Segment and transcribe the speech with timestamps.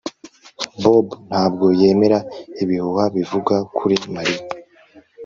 [0.81, 2.19] Bobo ntabwo yemera
[2.63, 4.43] ibihuha bivuga kuri Mariya